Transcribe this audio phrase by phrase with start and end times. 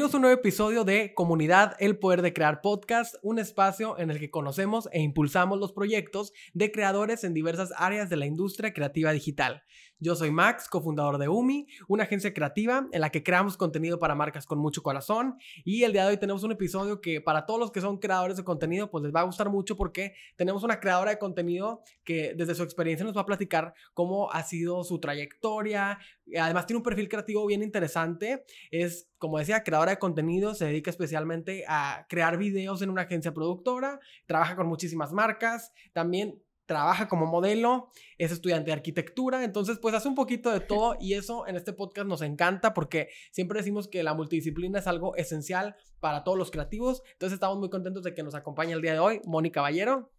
[0.00, 4.10] Bienvenidos a un nuevo episodio de Comunidad El Poder de Crear Podcast, un espacio en
[4.10, 8.72] el que conocemos e impulsamos los proyectos de creadores en diversas áreas de la industria
[8.72, 9.62] creativa digital.
[10.02, 14.14] Yo soy Max, cofundador de UMI, una agencia creativa en la que creamos contenido para
[14.14, 15.36] marcas con mucho corazón.
[15.62, 18.38] Y el día de hoy tenemos un episodio que para todos los que son creadores
[18.38, 22.32] de contenido, pues les va a gustar mucho porque tenemos una creadora de contenido que
[22.34, 25.98] desde su experiencia nos va a platicar cómo ha sido su trayectoria.
[26.34, 28.46] Además tiene un perfil creativo bien interesante.
[28.70, 33.34] Es, como decía, creadora de contenido, se dedica especialmente a crear videos en una agencia
[33.34, 39.92] productora, trabaja con muchísimas marcas, también trabaja como modelo, es estudiante de arquitectura, entonces pues
[39.92, 43.88] hace un poquito de todo y eso en este podcast nos encanta porque siempre decimos
[43.88, 48.14] que la multidisciplina es algo esencial para todos los creativos, entonces estamos muy contentos de
[48.14, 50.12] que nos acompañe el día de hoy Mónica Caballero.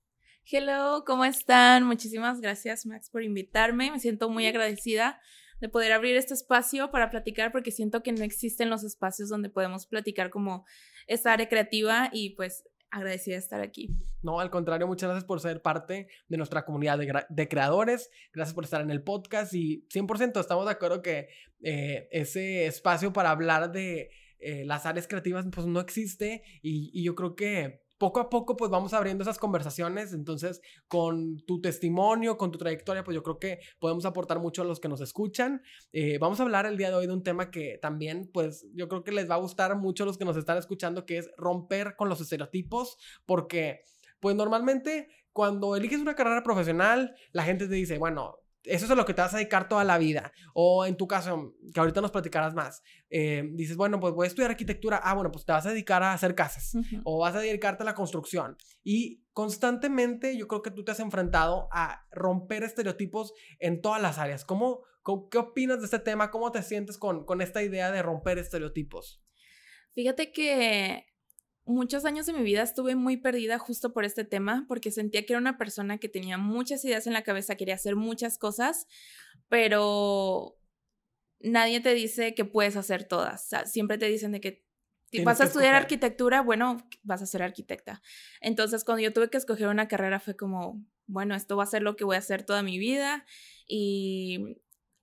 [0.44, 1.86] Hello, ¿cómo están?
[1.86, 5.22] Muchísimas gracias Max por invitarme, me siento muy agradecida
[5.62, 9.50] de poder abrir este espacio para platicar porque siento que no existen los espacios donde
[9.50, 10.66] podemos platicar como
[11.08, 13.90] esta área creativa y pues agradecida de estar aquí.
[14.22, 18.10] No, al contrario, muchas gracias por ser parte de nuestra comunidad de, creadores.
[18.34, 21.30] Gracias por estar en el podcast y 100% estamos de acuerdo que
[21.64, 27.16] eh, ese espacio para hablar de eh, las áreas creativas pues no existe y yo
[27.16, 32.50] creo que poco a poco pues vamos abriendo esas conversaciones, entonces con tu testimonio, con
[32.50, 35.62] tu trayectoria, pues yo creo que podemos aportar mucho a los que nos escuchan.
[35.94, 38.88] Eh, vamos a hablar el día de hoy de un tema que también pues yo
[38.88, 41.30] creo que les va a gustar mucho a los que nos están escuchando, que es
[41.38, 43.84] romper con los estereotipos, porque
[44.20, 48.96] pues normalmente cuando eliges una carrera profesional, la gente te dice, bueno, eso es a
[48.96, 50.32] lo que te vas a dedicar toda la vida.
[50.54, 54.28] O en tu caso, que ahorita nos platicarás más, eh, dices, bueno, pues voy a
[54.28, 55.00] estudiar arquitectura.
[55.04, 56.74] Ah, bueno, pues te vas a dedicar a hacer casas
[57.04, 58.58] o vas a dedicarte a la construcción.
[58.84, 64.18] Y constantemente yo creo que tú te has enfrentado a romper estereotipos en todas las
[64.18, 64.46] áreas.
[64.46, 64.82] ¿Cómo,
[65.32, 66.32] qué opinas de este tema?
[66.32, 69.24] ¿Cómo te sientes con, con esta idea de romper estereotipos?
[69.94, 71.11] Fíjate que
[71.72, 75.34] muchos años de mi vida estuve muy perdida justo por este tema, porque sentía que
[75.34, 78.88] era una persona que tenía muchas ideas en la cabeza, quería hacer muchas cosas,
[79.50, 80.58] pero
[81.40, 83.50] nadie te dice que puedes hacer todas.
[83.66, 84.66] siempre te dicen de que
[85.12, 88.02] si vas a estudiar arquitectura, bueno, vas a ser arquitecta.
[88.40, 91.82] Entonces, cuando yo tuve que escoger una carrera fue como, bueno, esto va a ser
[91.82, 93.26] lo que voy a hacer toda mi vida
[93.68, 94.58] y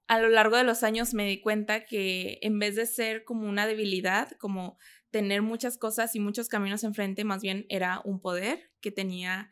[0.06, 3.46] a lo largo de los años me di cuenta que en vez de ser como
[3.46, 4.78] una debilidad, como
[5.10, 9.50] tener muchas cosas y muchos caminos enfrente, más bien era un poder que tenía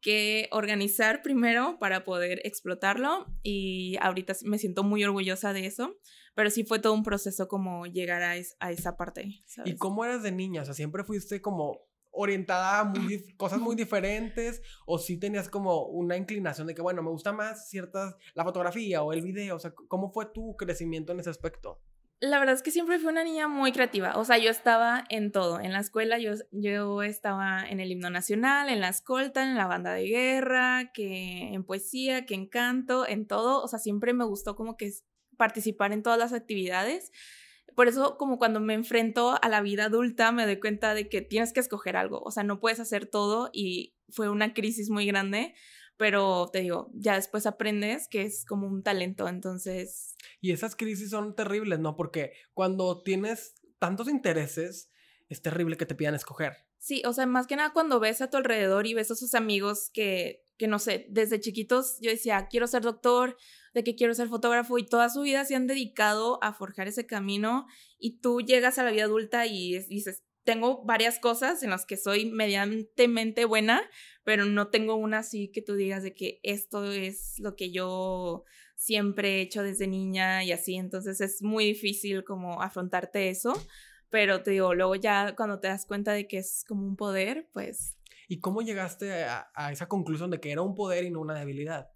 [0.00, 5.96] que organizar primero para poder explotarlo y ahorita me siento muy orgullosa de eso,
[6.34, 9.42] pero sí fue todo un proceso como llegar a, esa parte.
[9.64, 10.62] ¿Y cómo eras de niña?
[10.62, 15.48] O sea, siempre fuiste como orientada a muy cosas muy diferentes o si sí tenías
[15.48, 19.56] como una inclinación de que, bueno, me gusta más ciertas, la fotografía o el video,
[19.56, 21.80] o sea, ¿cómo fue tu crecimiento en ese aspecto?
[22.20, 24.18] La verdad es que siempre fui una niña muy creativa.
[24.18, 25.58] O sea, yo estaba en todo.
[25.58, 29.66] En la escuela yo, yo estaba en el himno nacional, en la escolta, en la
[29.66, 33.62] banda de guerra, que en poesía, que en canto, en todo.
[33.62, 34.92] O sea, siempre me gustó como que
[35.38, 37.10] participar en todas las actividades.
[37.74, 41.22] Por eso, como cuando me enfrento a la vida adulta, me doy cuenta de que
[41.22, 42.20] tienes que escoger algo.
[42.20, 45.54] O sea, no puedes hacer todo y fue una crisis muy grande
[46.00, 50.14] pero te digo, ya después aprendes que es como un talento, entonces...
[50.40, 51.94] Y esas crisis son terribles, ¿no?
[51.94, 54.90] Porque cuando tienes tantos intereses,
[55.28, 56.54] es terrible que te pidan escoger.
[56.78, 59.34] Sí, o sea, más que nada cuando ves a tu alrededor y ves a sus
[59.34, 63.36] amigos que, que no sé, desde chiquitos yo decía, quiero ser doctor,
[63.74, 67.04] de que quiero ser fotógrafo y toda su vida se han dedicado a forjar ese
[67.04, 67.66] camino
[67.98, 71.96] y tú llegas a la vida adulta y dices, tengo varias cosas en las que
[71.96, 73.80] soy medianamente buena,
[74.24, 78.42] pero no tengo una así que tú digas de que esto es lo que yo
[78.74, 83.52] siempre he hecho desde niña y así, entonces es muy difícil como afrontarte eso,
[84.08, 87.48] pero te digo, luego ya cuando te das cuenta de que es como un poder,
[87.52, 87.96] pues...
[88.26, 91.38] ¿Y cómo llegaste a, a esa conclusión de que era un poder y no una
[91.38, 91.92] debilidad?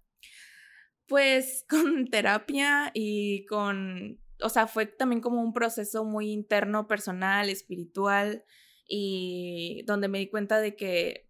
[1.07, 7.49] Pues con terapia y con o sea, fue también como un proceso muy interno, personal,
[7.49, 8.43] espiritual,
[8.87, 11.24] y donde me di cuenta de que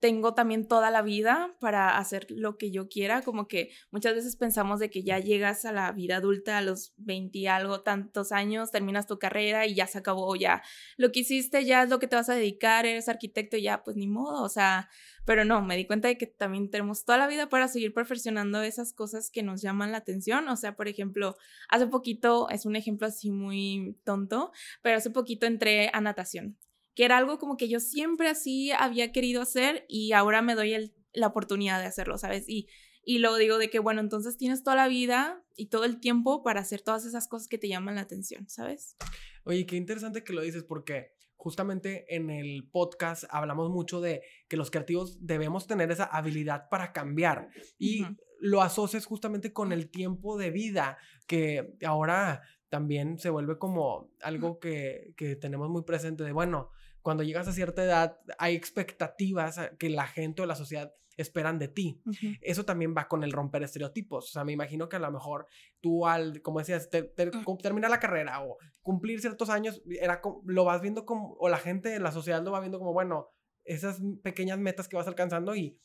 [0.00, 4.34] tengo también toda la vida para hacer lo que yo quiera, como que muchas veces
[4.34, 8.32] pensamos de que ya llegas a la vida adulta a los 20 y algo tantos
[8.32, 10.62] años, terminas tu carrera y ya se acabó, ya
[10.96, 13.96] lo que hiciste ya es lo que te vas a dedicar, eres arquitecto ya pues
[13.96, 14.88] ni modo, o sea,
[15.26, 18.62] pero no, me di cuenta de que también tenemos toda la vida para seguir perfeccionando
[18.62, 21.36] esas cosas que nos llaman la atención, o sea, por ejemplo,
[21.68, 24.50] hace poquito, es un ejemplo así muy tonto,
[24.80, 26.56] pero hace poquito entré a natación
[27.00, 30.92] que era algo como que yo siempre así había querido hacer y ahora me doy
[31.14, 32.46] la oportunidad de hacerlo, ¿sabes?
[32.46, 32.68] Y
[33.02, 36.42] Y luego digo de que, bueno, entonces tienes toda la vida y todo el tiempo
[36.42, 38.96] para hacer todas esas cosas que te llaman la atención, ¿sabes?
[39.44, 44.58] Oye, qué interesante que lo dices porque justamente en el podcast hablamos mucho de que
[44.58, 47.48] los creativos debemos tener esa habilidad para cambiar
[47.78, 48.04] y
[48.40, 54.60] lo asocias justamente con el tiempo de vida que ahora también se vuelve como algo
[54.60, 56.68] que, que tenemos muy presente de, bueno,
[57.02, 61.68] cuando llegas a cierta edad hay expectativas que la gente o la sociedad esperan de
[61.68, 62.02] ti.
[62.40, 64.28] Eso también va con el romper estereotipos.
[64.28, 65.46] O sea, me imagino que a lo mejor
[65.80, 71.04] tú al, como decías, terminar la carrera o cumplir ciertos años, era lo vas viendo
[71.04, 73.28] como, o la gente, la sociedad lo va viendo como, bueno,
[73.64, 75.78] esas pequeñas metas que vas alcanzando y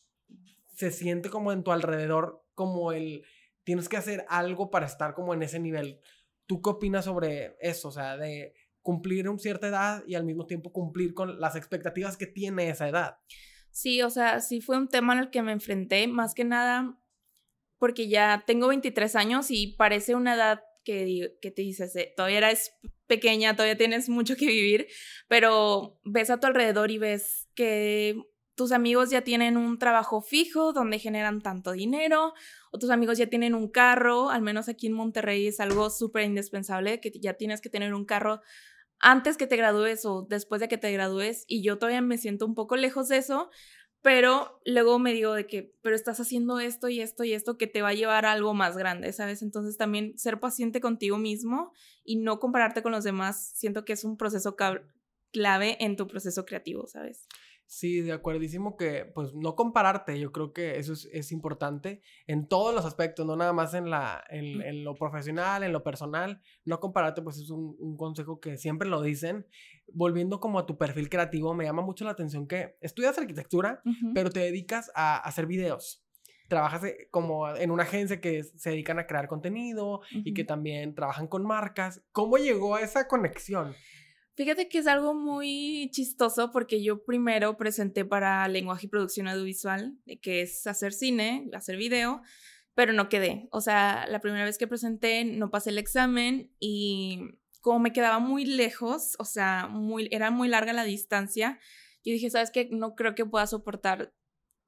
[0.73, 3.25] se siente como en tu alrededor como el,
[3.63, 5.99] tienes que hacer algo para estar como en ese nivel.
[6.45, 7.89] ¿Tú qué opinas sobre eso?
[7.89, 8.53] O sea, de
[8.85, 12.87] cumplir una cierta edad y al mismo tiempo cumplir con las expectativas que tiene esa
[12.87, 13.17] edad.
[13.71, 17.01] Sí, o sea, sí fue un tema en el que me enfrenté, más que nada
[17.79, 22.37] porque ya tengo 23 años y parece una edad que, que te dices, eh, todavía
[22.37, 22.73] eres
[23.07, 24.87] pequeña, todavía tienes mucho que vivir,
[25.27, 28.21] pero ves a tu alrededor y ves que
[28.55, 32.33] tus amigos ya tienen un trabajo fijo donde generan tanto dinero,
[32.71, 36.23] o tus amigos ya tienen un carro, al menos aquí en Monterrey es algo súper
[36.23, 38.41] indispensable, que ya tienes que tener un carro
[39.05, 42.43] antes que te gradúes o después de que te gradúes y yo todavía me siento
[42.43, 43.51] un poco lejos de eso,
[44.01, 47.67] pero luego me digo de que, pero estás haciendo esto y esto y esto que
[47.67, 49.43] te va a llevar a algo más grande, ¿sabes?
[49.43, 51.71] Entonces también ser paciente contigo mismo
[52.03, 54.55] y no compararte con los demás, siento que es un proceso
[55.31, 57.27] clave en tu proceso creativo, ¿sabes?
[57.67, 62.75] Sí, de acuerdísimo que, pues, no compararte, yo creo que eso es, importante en todos
[62.75, 67.23] los aspectos, no nada más en, la, en, lo profesional, en lo personal, no compararte,
[67.23, 69.47] pues es un, consejo que siempre lo dicen.
[69.91, 73.81] Volviendo como a tu perfil creativo, me llama mucho la atención que estudias arquitectura,
[74.13, 76.03] pero te dedicas a, hacer videos
[76.47, 80.93] trabajas eh, como en una agencia que se dedican a crear contenido y que también
[80.93, 82.03] trabajan con marcas.
[82.11, 83.73] ¿Cómo llegó a esa conexión?
[84.35, 89.97] Fíjate que es algo muy chistoso porque yo primero presenté para lenguaje y producción audiovisual,
[90.21, 92.21] que es hacer cine, hacer video,
[92.73, 93.47] pero no quedé.
[93.51, 98.19] O sea, la primera vez que presenté no pasé el examen y como me quedaba
[98.19, 101.57] muy lejos, o sea, muy, era muy larga la distancia,
[102.03, 102.67] yo dije, ¿sabes qué?
[102.71, 104.13] No creo que pueda soportar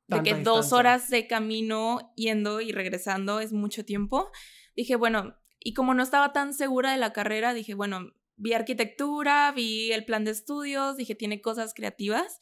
[0.07, 4.31] de que dos horas de camino yendo y regresando es mucho tiempo.
[4.75, 9.51] Dije, bueno, y como no estaba tan segura de la carrera, dije, bueno, vi arquitectura,
[9.51, 12.39] vi el plan de estudios, dije, tiene cosas creativas.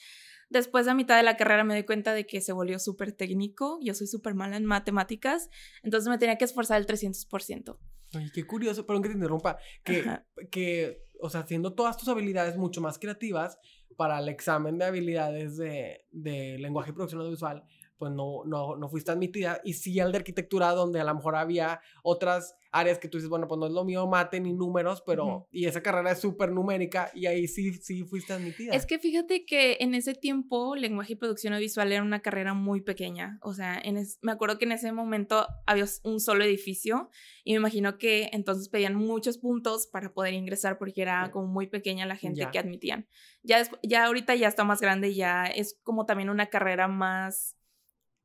[0.50, 3.80] Después, a mitad de la carrera, me di cuenta de que se volvió súper técnico.
[3.81, 5.50] Yo soy súper mala en matemáticas,
[5.81, 7.77] entonces me tenía que esforzar el 300%.
[8.13, 10.06] Ay, qué curioso, perdón que te interrumpa, que,
[10.51, 13.57] que, o sea, haciendo todas tus habilidades mucho más creativas
[13.98, 17.63] para el examen de habilidades de, de lenguaje y producción audiovisual,
[17.97, 19.62] pues no, no, no fuiste admitida.
[19.63, 23.30] Y sí al de arquitectura, donde a lo mejor había otras áreas que tú dices,
[23.30, 26.51] bueno, pues no es lo mío mate ni números, pero, y esa carrera es súper
[26.51, 28.75] numérica, y ahí sí, sí fuiste admitida.
[28.75, 32.81] Es que fíjate que en ese tiempo, lenguaje y producción visual era una carrera muy
[32.81, 33.39] pequeña.
[33.42, 37.09] O sea, en me acuerdo que en ese momento había un solo edificio,
[37.45, 41.68] y me imagino que entonces pedían muchos puntos para poder ingresar, porque era como muy
[41.68, 43.07] pequeña la gente que admitían.
[43.41, 47.55] Ya, ya ahorita ya está más grande, ya es como también una carrera más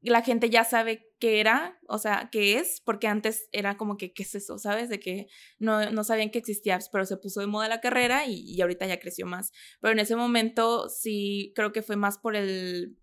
[0.08, 4.12] la gente ya sabe qué era, o sea, qué es, porque antes era como que,
[4.12, 4.58] ¿qué es eso?
[4.58, 4.88] ¿Sabes?
[4.88, 5.26] De que
[5.58, 8.86] no, no sabían que existía, pero se puso de moda la carrera y, y ahorita
[8.86, 9.52] ya creció más.
[9.80, 12.96] Pero en ese momento sí creo que fue más por el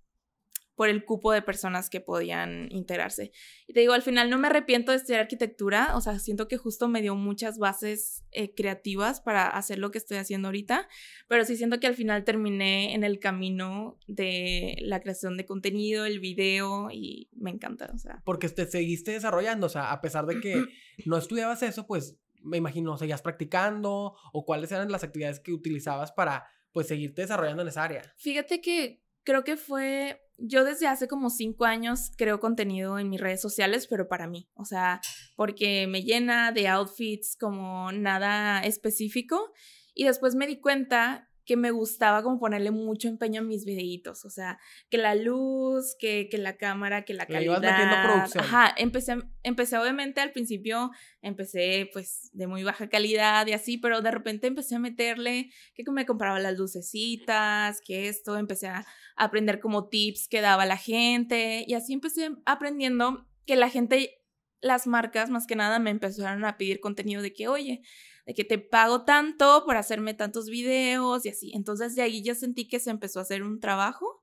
[0.77, 3.31] por el cupo de personas que podían integrarse.
[3.65, 6.57] Y te digo, al final no me arrepiento de estudiar arquitectura, o sea, siento que
[6.57, 10.87] justo me dio muchas bases eh, creativas para hacer lo que estoy haciendo ahorita,
[11.27, 16.05] pero sí siento que al final terminé en el camino de la creación de contenido,
[16.05, 18.21] el video, y me encanta, o sea.
[18.23, 20.63] Porque te seguiste desarrollando, o sea, a pesar de que
[21.05, 26.11] no estudiabas eso, pues me imagino, seguías practicando o cuáles eran las actividades que utilizabas
[26.11, 28.13] para pues seguirte desarrollando en esa área.
[28.17, 33.19] Fíjate que creo que fue yo desde hace como cinco años creo contenido en mis
[33.19, 35.01] redes sociales, pero para mí, o sea,
[35.35, 39.51] porque me llena de outfits como nada específico.
[39.93, 44.25] Y después me di cuenta que me gustaba como ponerle mucho empeño a mis videitos,
[44.25, 48.03] o sea, que la luz, que, que la cámara, que la calidad.
[48.03, 48.43] producción.
[48.43, 54.01] Ajá, empecé, empecé obviamente al principio, empecé pues de muy baja calidad y así, pero
[54.01, 58.85] de repente empecé a meterle que me compraba las lucecitas, que esto, empecé a
[59.15, 64.21] aprender como tips que daba la gente y así empecé aprendiendo que la gente,
[64.59, 67.83] las marcas más que nada me empezaron a pedir contenido de que, oye,
[68.27, 71.53] de que te pago tanto por hacerme tantos videos y así.
[71.55, 74.21] Entonces de ahí ya sentí que se empezó a hacer un trabajo.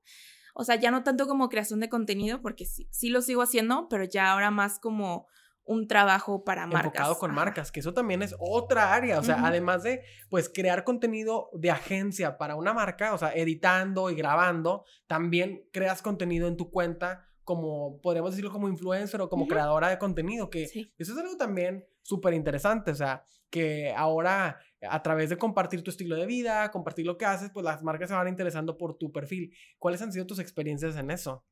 [0.53, 3.89] O sea, ya no tanto como creación de contenido, porque sí, sí lo sigo haciendo,
[3.89, 5.27] pero ya ahora más como
[5.65, 6.85] un trabajo para marcas.
[6.85, 10.83] Enfocado con marcas, que eso también es otra área, o sea, además de pues crear
[10.83, 16.55] contenido de agencia para una marca, o sea, editando y grabando, también creas contenido en
[16.55, 21.17] tu cuenta como, podríamos decirlo como influencer o como creadora de contenido, que eso es
[21.17, 26.25] algo también súper interesante, o sea, que ahora a través de compartir tu estilo de
[26.25, 29.55] vida, compartir lo que haces, pues las marcas se van interesando por tu perfil.
[29.79, 31.45] ¿Cuáles han sido tus experiencias en eso?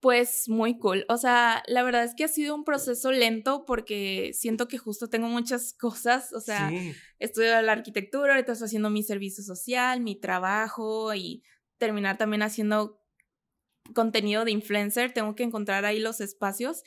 [0.00, 1.04] Pues muy cool.
[1.08, 5.08] O sea, la verdad es que ha sido un proceso lento porque siento que justo
[5.08, 6.32] tengo muchas cosas.
[6.32, 6.70] O sea,
[7.18, 11.42] estudio la arquitectura, ahorita estoy haciendo mi servicio social, mi trabajo y
[11.76, 12.99] terminar también haciendo
[13.94, 15.12] contenido de influencer.
[15.12, 16.82] Tengo que encontrar ahí los espacios.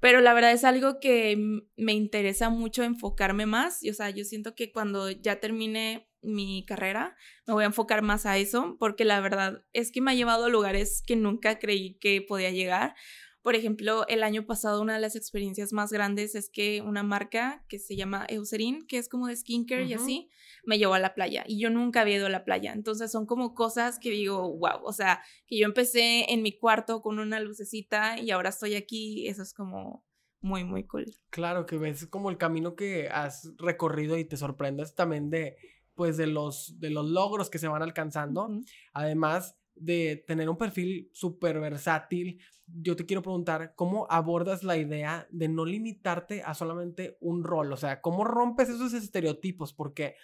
[0.00, 1.36] Pero la verdad es algo que
[1.76, 3.82] me interesa mucho enfocarme más.
[3.82, 7.16] Y, o sea, yo siento que cuando ya termine mi carrera
[7.46, 10.44] me voy a enfocar más a eso, porque la verdad es que me ha llevado
[10.44, 12.94] a lugares que nunca creí que podía llegar.
[13.42, 17.64] Por ejemplo, el año pasado una de las experiencias más grandes es que una marca
[17.68, 20.30] que se llama Eucerin, que es como de skincare y así,
[20.64, 22.72] me llevó a la playa y yo nunca había ido a la playa.
[22.72, 27.00] Entonces son como cosas que digo, wow, o sea, que yo empecé en mi cuarto
[27.00, 30.04] con una lucecita y ahora estoy aquí, eso es como
[30.42, 31.06] muy, muy cool.
[31.30, 35.56] Claro, que ves como el camino que has recorrido y te sorprendes también de,
[35.94, 38.48] pues, de los, de los logros que se van alcanzando.
[38.92, 42.40] Además de tener un perfil súper versátil,
[42.74, 47.72] yo te quiero preguntar, ¿cómo abordas la idea de no limitarte a solamente un rol?
[47.72, 49.72] O sea, ¿cómo rompes esos estereotipos?
[49.72, 50.16] Porque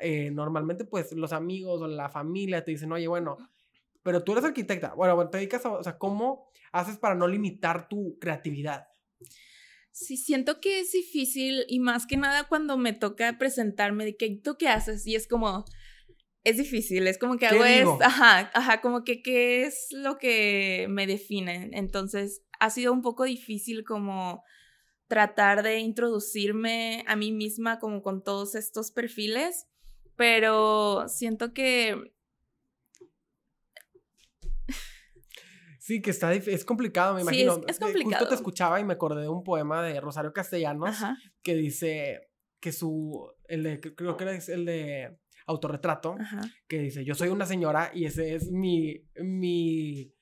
[0.00, 3.36] eh, normalmente, pues, los amigos o la familia te dicen, oye, bueno,
[4.02, 4.94] pero tú eres arquitecta.
[4.94, 8.86] Bueno, te dedicas a, o sea, ¿cómo haces para no limitar tu creatividad?
[9.90, 14.28] Sí, siento que es difícil y más que nada cuando me toca presentarme de que
[14.42, 15.64] tú qué haces y es como,
[16.44, 20.86] es difícil, es como que hago esto, ajá, ajá, como que qué es lo que
[20.90, 21.70] me define.
[21.72, 24.44] Entonces, ha sido un poco difícil como
[25.08, 29.66] tratar de introducirme a mí misma como con todos estos perfiles,
[30.16, 32.12] pero siento que
[35.78, 37.60] Sí, que está es complicado, me imagino.
[37.68, 38.20] es, complicado.
[38.20, 40.96] Justo te escuchaba y me acordé de un poema de Rosario Castellanos
[41.42, 46.16] que dice que su, el de, creo que es el de autorretrato
[46.68, 50.14] que dice, yo soy una señora y ese es mi, mi,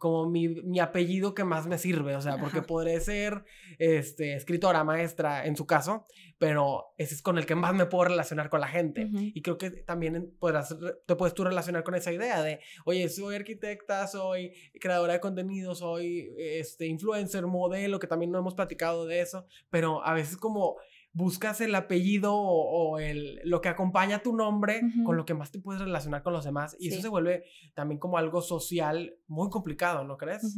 [0.00, 3.44] como mi, mi apellido que más me sirve, o sea, porque podré ser
[3.78, 6.06] este, escritora, maestra en su caso,
[6.38, 9.08] pero ese es con el que más me puedo relacionar con la gente.
[9.12, 10.74] Y creo que también podrás,
[11.06, 15.74] te puedes tú relacionar con esa idea de, oye, soy arquitecta, soy creadora de contenido,
[15.74, 20.76] soy este, influencer, modelo, que también no hemos platicado de eso, pero a veces como
[21.12, 25.58] buscas el apellido o, el, lo que acompaña tu nombre con lo que más te
[25.58, 26.76] puedes relacionar con los demás.
[26.78, 30.56] Y eso se vuelve también como algo social muy complicado, ¿no crees?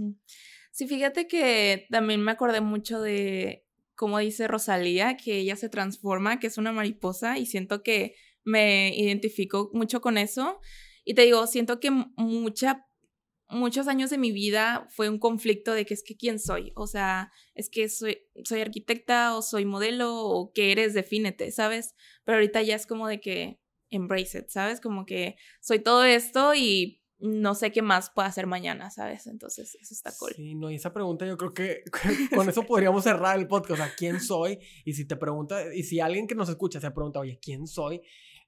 [0.70, 6.38] Sí, fíjate que también me acordé mucho de, como dice Rosalía, que ella se transforma,
[6.38, 10.60] que es una mariposa, y siento que me identifico mucho con eso.
[11.04, 12.86] Y te digo, siento que mucha
[13.52, 16.86] muchos años de mi vida fue un conflicto de que es que quién soy, o
[16.86, 21.94] sea, es que soy, soy arquitecta o soy modelo o qué eres, defínete, ¿sabes?
[22.24, 24.80] Pero ahorita ya es como de que embrace it, ¿sabes?
[24.80, 29.28] Como que soy todo esto y no sé qué más puedo hacer mañana, ¿sabes?
[29.28, 30.32] Entonces, eso está cool.
[30.34, 31.84] Sí, no, y esa pregunta yo creo que
[32.34, 34.58] con eso podríamos cerrar el podcast, o sea, ¿quién soy?
[34.84, 38.02] Y si te pregunta, y si alguien que nos escucha se pregunta, oye, ¿quién soy?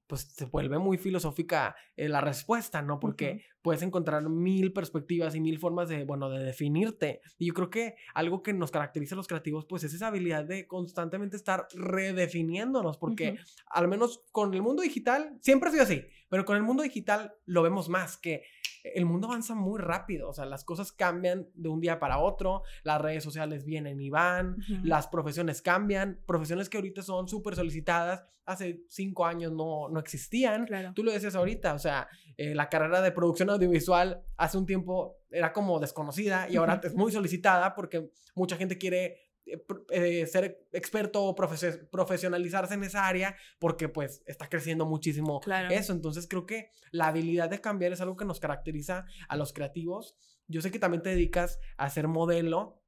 [0.06, 3.00] pues se vuelve muy filosófica eh, la respuesta, ¿no?
[3.00, 7.22] Porque puedes encontrar mil perspectivas y mil formas de, bueno, de definirte.
[7.38, 10.44] Y yo creo que algo que nos caracteriza a los creativos, pues es esa habilidad
[10.44, 13.38] de constantemente estar redefiniéndonos, porque
[13.70, 17.32] al menos con el mundo digital, siempre ha sido así, pero con el mundo digital
[17.46, 18.42] lo vemos más, que
[18.84, 22.64] el mundo avanza muy rápido, o sea, las cosas cambian de un día para otro,
[22.82, 28.26] las redes sociales vienen y van, las profesiones cambian, profesiones que ahorita son súper solicitadas,
[28.46, 30.66] hace cinco años no, no existían.
[30.94, 35.18] Tú lo decías ahorita, o sea, eh, la carrera de producción audiovisual hace un tiempo
[35.30, 40.66] era como desconocida y ahora es muy solicitada porque mucha gente quiere eh, eh, ser
[40.72, 45.92] experto o profesionalizarse en esa área porque pues está creciendo muchísimo eso.
[45.92, 50.16] Entonces creo que la habilidad de cambiar es algo que nos caracteriza a los creativos.
[50.46, 52.82] Yo sé que también te dedicas a ser modelo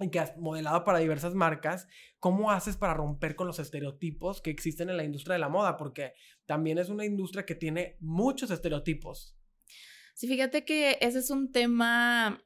[0.00, 1.88] y que has modelado para diversas marcas.
[2.20, 5.76] ¿Cómo haces para romper con los estereotipos que existen en la industria de la moda?
[5.76, 6.14] Porque
[6.46, 9.37] también es una industria que tiene muchos estereotipos.
[10.18, 12.42] Sí, fíjate que ese es un tema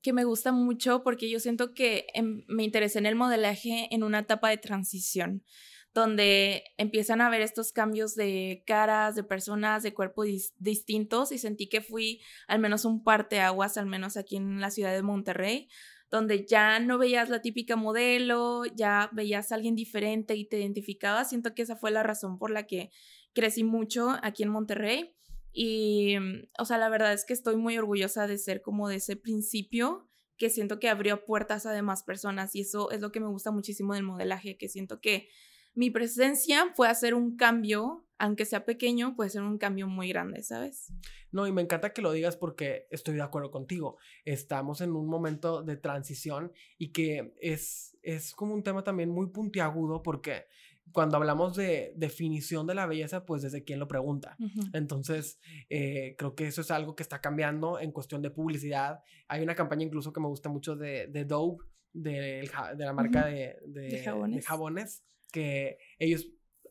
[0.00, 4.02] que me gusta mucho porque yo siento que em, me interesé en el modelaje en
[4.02, 5.44] una etapa de transición
[5.92, 11.68] donde empiezan a ver estos cambios de caras, de personas, de cuerpos distintos y sentí
[11.68, 15.68] que fui al menos un parteaguas, al menos aquí en la ciudad de Monterrey,
[16.10, 21.28] donde ya no veías la típica modelo, ya veías a alguien diferente y te identificabas.
[21.28, 22.90] Siento que esa fue la razón por la que
[23.34, 25.17] crecí mucho aquí en Monterrey.
[25.52, 26.16] Y,
[26.58, 30.08] o sea, la verdad es que estoy muy orgullosa de ser como de ese principio
[30.36, 33.50] que siento que abrió puertas a demás personas y eso es lo que me gusta
[33.50, 35.28] muchísimo del modelaje, que siento que
[35.74, 40.42] mi presencia puede hacer un cambio, aunque sea pequeño, puede ser un cambio muy grande,
[40.42, 40.92] ¿sabes?
[41.30, 43.96] No, y me encanta que lo digas porque estoy de acuerdo contigo.
[44.24, 49.28] Estamos en un momento de transición y que es, es como un tema también muy
[49.28, 50.46] puntiagudo porque
[50.92, 54.36] cuando hablamos de definición de la belleza, pues desde quién lo pregunta.
[54.72, 59.00] Entonces, eh, creo que eso es algo que está cambiando en cuestión de publicidad.
[59.28, 63.26] Hay una campaña incluso que me gusta mucho de, de Dove, de, de la marca
[63.26, 64.02] de, de,
[64.44, 65.04] jabones.
[65.30, 66.28] que ellos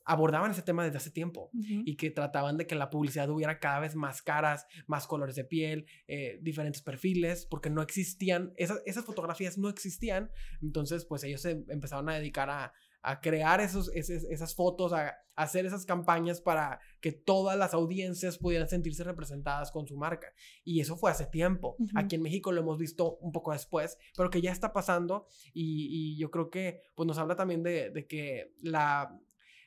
[0.07, 3.81] abordaban ese tema desde hace tiempo y que trataban de que la publicidad hubiera cada
[3.81, 9.03] vez más caras, más colores de piel, eh, diferentes perfiles, porque no existían, esas, esas
[9.03, 10.31] fotografías no existían,
[10.61, 15.65] entonces pues ellos se empezaron a dedicar a, a crear esos, esas fotos, a, hacer
[15.67, 20.33] esas campañas para que todas las audiencias pudieran sentirse representadas con su marca.
[20.63, 21.77] Y eso fue hace tiempo.
[21.95, 26.17] Aquí en México lo hemos visto un poco después, pero que ya está pasando y,
[26.17, 29.15] yo creo que pues, nos habla también de, que la,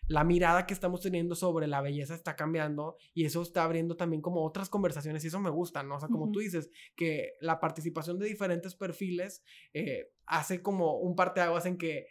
[0.09, 4.21] la mirada que estamos teniendo sobre la belleza está cambiando y eso está abriendo también
[4.21, 5.97] como otras conversaciones y eso me gusta, ¿no?
[5.97, 11.15] O sea, como tú dices, que la participación de diferentes perfiles eh, hace como un
[11.15, 12.09] parteaguas en que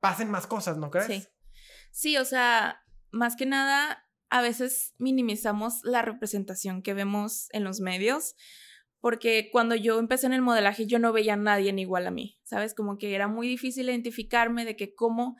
[0.00, 1.06] pasen más cosas, ¿no crees?
[1.06, 1.28] Sí.
[1.90, 7.80] Sí, o sea, más que nada, a veces minimizamos la representación que vemos en los
[7.80, 8.34] medios,
[9.00, 12.38] porque cuando yo empecé en el modelaje yo no veía a nadie igual a mí,
[12.44, 12.74] ¿sabes?
[12.74, 15.36] Como que era muy difícil identificarme de que cómo,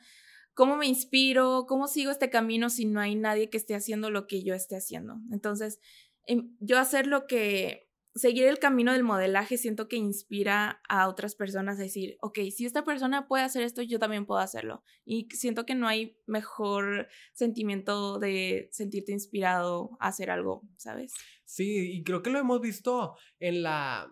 [0.53, 4.25] cómo me inspiro, cómo sigo este camino si no hay nadie que esté haciendo lo
[4.25, 5.17] que yo esté haciendo.
[5.31, 5.79] Entonces,
[6.25, 7.86] em, yo hacer lo que
[8.17, 12.65] seguir el camino del modelaje siento que inspira a otras personas a decir, ok, si
[12.65, 14.83] esta persona puede hacer esto, yo también puedo hacerlo.
[15.05, 21.13] Y siento que no hay mejor sentimiento de sentirte inspirado a hacer algo, ¿sabes?
[21.45, 24.11] Sí, y creo que lo hemos visto en la...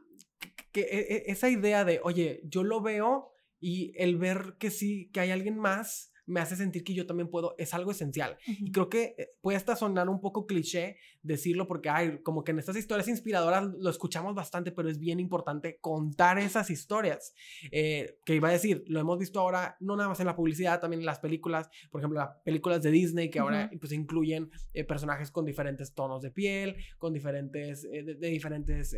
[0.72, 5.10] que, e, e, esa idea de, oye, yo lo veo y el ver que sí,
[5.12, 8.38] que hay alguien más me hace sentir que yo también puedo, es algo esencial.
[8.46, 12.52] Y creo que eh, puede hasta sonar un poco cliché decirlo porque, hay como que
[12.52, 17.34] en estas historias inspiradoras lo escuchamos bastante, pero es bien importante contar esas historias.
[17.72, 20.80] Eh, que iba a decir, lo hemos visto ahora, no nada más en la publicidad,
[20.80, 24.84] también en las películas, por ejemplo, las películas de Disney que ahora pues incluyen eh,
[24.84, 28.96] personajes con diferentes tonos de piel, con diferentes, de, diferentes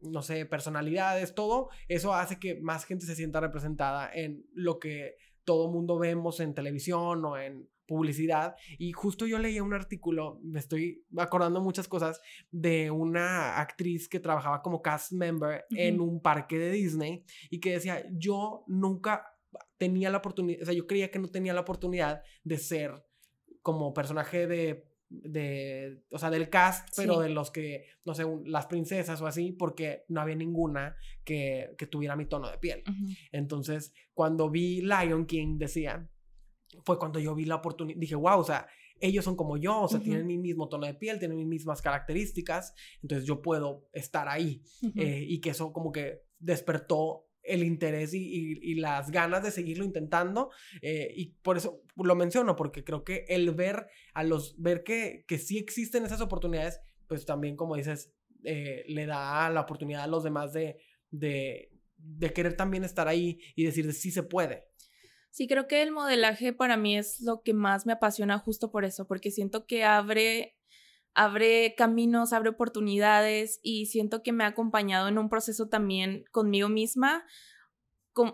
[0.00, 5.16] no sé, personalidades, todo, eso hace que más gente se sienta representada en lo que
[5.48, 8.54] todo mundo vemos en televisión o en publicidad.
[8.76, 14.20] Y justo yo leía un artículo, me estoy acordando muchas cosas, de una actriz que
[14.20, 19.24] trabajaba como cast member en un parque de Disney y que decía, yo nunca
[19.78, 22.92] tenía la oportunidad, o sea, yo creía que no tenía la oportunidad de ser
[23.62, 28.66] como personaje de de, o sea, del cast, pero de los que, no sé, las
[28.66, 32.82] princesas o así, porque no había ninguna que, que tuviera mi tono de piel.
[33.32, 36.08] Entonces, cuando vi Lion King, decía,
[36.84, 38.66] fue cuando yo vi la oportunidad, dije, wow, o sea,
[39.00, 41.80] ellos son como yo, o sea, tienen mi mismo tono de piel, tienen mis mismas
[41.80, 44.62] características, entonces yo puedo estar ahí.
[44.96, 50.50] Eh, y que eso como que despertó el interés y, las ganas de seguirlo intentando.
[50.82, 55.24] Eh, y por eso lo menciono, porque creo que el ver a los, ver que,
[55.26, 58.12] que sí existen esas oportunidades, pues también, como dices,
[58.44, 60.78] eh, le da la oportunidad a los demás de,
[61.10, 64.68] de, de querer también estar ahí y decir, sí se puede.
[65.30, 68.84] Sí, creo que el modelaje para mí es lo que más me apasiona justo por
[68.84, 70.57] eso, porque siento que abre
[71.18, 76.68] abre caminos, abre oportunidades y siento que me ha acompañado en un proceso también conmigo
[76.68, 77.24] misma.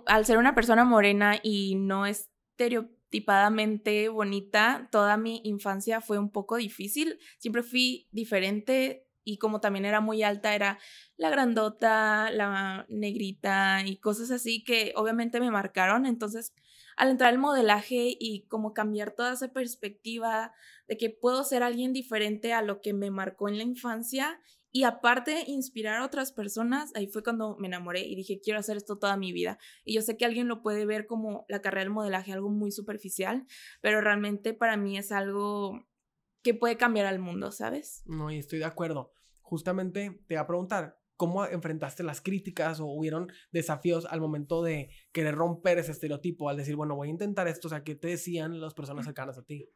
[0.06, 6.56] al ser una persona morena y no estereotipadamente bonita, toda mi infancia fue un poco
[6.56, 7.18] difícil.
[7.38, 10.78] Siempre fui diferente y como también era muy alta, era
[11.16, 16.04] la grandota, la negrita y cosas así que obviamente me marcaron.
[16.04, 16.52] Entonces,
[16.96, 20.52] al entrar al modelaje y como cambiar toda esa perspectiva
[20.88, 24.40] de que puedo ser alguien diferente a lo que me marcó en la infancia
[24.76, 28.76] y aparte inspirar a otras personas, ahí fue cuando me enamoré y dije, quiero hacer
[28.76, 29.56] esto toda mi vida.
[29.84, 32.72] Y yo sé que alguien lo puede ver como la carrera del modelaje, algo muy
[32.72, 33.46] superficial,
[33.80, 35.86] pero realmente para mí es algo
[36.42, 38.02] que puede cambiar al mundo, ¿sabes?
[38.06, 39.12] No, y estoy de acuerdo.
[39.42, 44.90] Justamente te voy a preguntar, ¿cómo enfrentaste las críticas o hubieron desafíos al momento de
[45.12, 47.68] querer romper ese estereotipo, al decir, bueno, voy a intentar esto?
[47.68, 49.68] O sea, ¿qué te decían las personas cercanas a ti?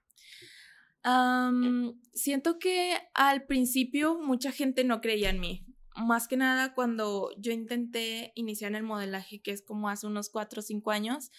[2.13, 5.65] siento que al principio mucha gente no creía en mí.
[5.97, 10.29] Más que nada cuando yo intenté iniciar en el modelaje, que es como hace unos
[10.29, 11.31] 4 o 5 años,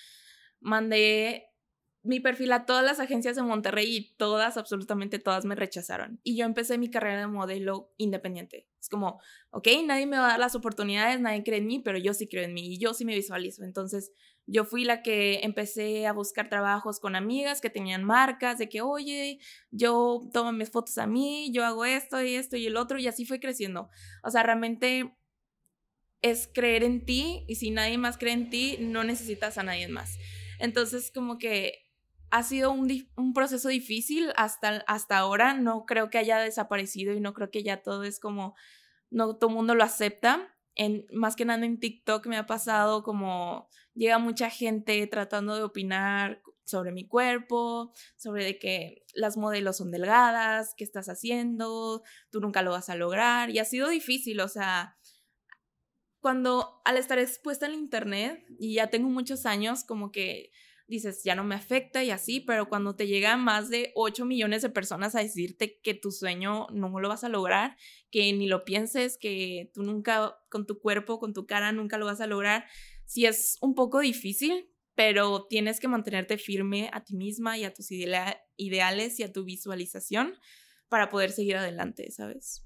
[0.60, 1.49] mandé
[2.02, 6.20] mi perfil a todas las agencias de Monterrey y todas, absolutamente todas me rechazaron.
[6.24, 8.68] Y yo empecé mi carrera de modelo independiente.
[8.80, 9.20] Es como,
[9.52, 12.28] ok, nadie me va a dar las oportunidades, nadie cree en mí, pero yo sí
[12.28, 13.64] creo en mí y yo sí me visualizo.
[13.64, 14.14] Entonces,
[14.46, 18.82] yo fui la que empecé a buscar trabajos con amigas que tenían marcas de que,
[18.82, 22.98] oye, yo tomo mis fotos a mí, yo hago esto y esto y el otro,
[22.98, 23.90] y así fue creciendo.
[24.24, 25.14] O sea, realmente
[26.22, 29.88] es creer en ti y si nadie más cree en ti, no necesitas a nadie
[29.90, 30.18] más.
[30.60, 31.89] Entonces, como que
[32.32, 35.54] ha sido un, proceso difícil hasta, hasta ahora.
[35.54, 38.56] No creo que haya desaparecido y no creo que ya todo es como,
[39.10, 40.56] no todo el mundo lo acepta.
[40.76, 45.64] En, más que nada en TikTok me ha pasado como llega mucha gente tratando de
[45.64, 52.40] opinar sobre mi cuerpo, sobre de que las modelos son delgadas, qué estás haciendo, tú
[52.40, 53.50] nunca lo vas a lograr.
[53.50, 54.98] Y ha sido difícil, o sea,
[56.22, 60.52] cuando al estar expuesta en internet, y ya tengo muchos años, como que
[60.90, 64.64] dices, ya no me afecta y así, pero cuando te llegan más de 8 millones
[64.64, 67.78] de personas a decirte que tu sueño no lo vas a lograr,
[68.10, 72.06] que ni lo pienses, que tú nunca, con tu cuerpo, con tu cara, nunca lo
[72.06, 72.66] vas a lograr,
[73.06, 77.74] sí es un poco difícil, pero tienes que mantenerte firme a ti misma y a
[77.74, 80.34] tus ideales y a tu visualización
[80.90, 82.66] para poder seguir adelante, ¿sabes?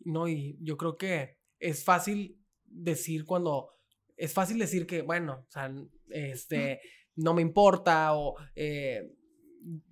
[0.00, 3.70] No, y yo creo que es fácil decir cuando,
[4.16, 5.70] es fácil decir que, bueno, o sea,
[6.10, 6.80] este
[7.18, 9.12] no me importa o eh,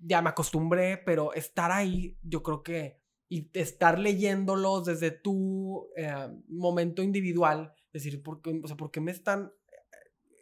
[0.01, 6.29] ya me acostumbré, pero estar ahí, yo creo que, y estar leyéndolos desde tu eh,
[6.49, 9.53] momento individual, decir, ¿por qué, o sea, ¿por qué me están,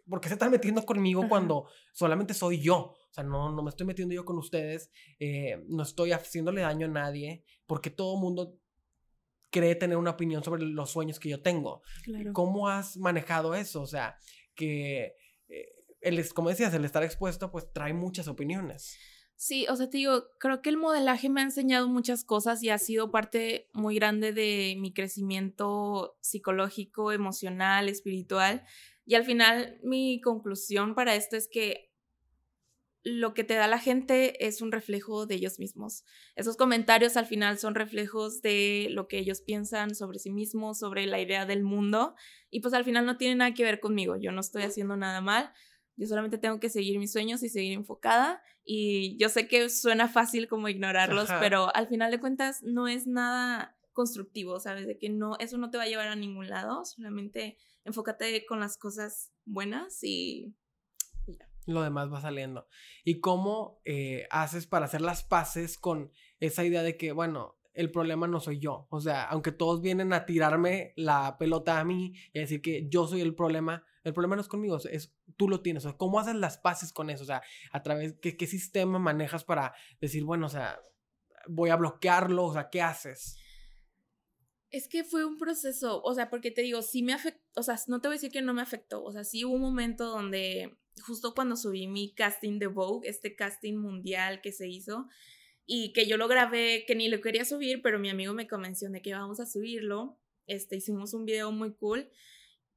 [0.09, 2.77] por qué se están metiendo conmigo cuando solamente soy yo?
[2.77, 6.87] O sea, no, no me estoy metiendo yo con ustedes, eh, no estoy haciéndole daño
[6.87, 8.59] a nadie, porque todo mundo
[9.51, 11.81] cree tener una opinión sobre los sueños que yo tengo.
[12.33, 13.81] ¿Cómo has manejado eso?
[13.81, 14.19] O sea,
[14.55, 15.15] que
[16.05, 18.97] el, como decías, el estar expuesto pues trae muchas opiniones.
[19.37, 22.71] Sí, o sea, te digo, creo que el modelaje me ha enseñado muchas cosas y
[22.71, 28.65] ha sido parte muy grande de mi crecimiento psicológico, emocional, espiritual.
[29.05, 31.91] Y al final mi conclusión para esto es que
[33.03, 36.05] lo que te da la gente es un reflejo de ellos mismos.
[36.37, 41.07] Esos comentarios al final son reflejos de lo que ellos piensan sobre sí mismos, sobre
[41.07, 42.15] la idea del mundo.
[42.49, 44.17] Y pues al final no tiene nada que ver conmigo.
[44.17, 45.53] Yo no estoy haciendo nada mal
[45.97, 48.43] yo solamente tengo que seguir mis sueños y seguir enfocada.
[48.65, 53.07] Y yo sé que suena fácil como ignorarlos, pero al final de cuentas no es
[53.07, 54.87] nada constructivo, ¿sabes?
[54.87, 58.61] De que no, eso no te va a llevar a ningún lado, solamente enfócate con
[58.61, 60.55] las cosas buenas y,
[61.27, 61.49] ya.
[61.67, 62.67] Lo demás va saliendo.
[63.05, 67.91] ¿Y cómo eh, haces para hacer las paces con esa idea de que, bueno, el
[67.91, 68.87] problema no soy yo?
[68.91, 72.89] O sea, aunque todos vienen a tirarme la pelota a mí y a decir que
[72.89, 75.85] yo soy el problema, el problema no es conmigo, es tú lo tienes.
[75.85, 77.25] O sea, ¿cómo haces las paces con eso?
[77.25, 80.79] O sea, a través, ¿qué, qué sistema manejas para decir, bueno, o sea,
[81.49, 82.45] voy a bloquearlo?
[82.45, 83.39] O sea, ¿qué haces?
[84.71, 87.77] Es que fue un proceso, o sea, porque te digo, sí me afectó, o sea,
[87.87, 90.07] no te voy a decir que no me afectó, o sea, sí hubo un momento
[90.07, 95.07] donde, justo cuando subí mi casting de Vogue, este casting mundial que se hizo,
[95.65, 98.91] y que yo lo grabé, que ni lo quería subir, pero mi amigo me convenció
[98.91, 102.11] de que vamos a subirlo, este, hicimos un video muy cool,